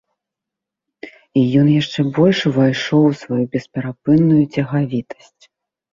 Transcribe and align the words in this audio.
І 1.41 1.43
ён 1.59 1.67
яшчэ 1.81 1.99
больш 2.19 2.39
увайшоў 2.51 3.01
у 3.11 3.15
сваю 3.23 3.41
бесперапынную 3.57 4.43
цягавітасць. 4.53 5.43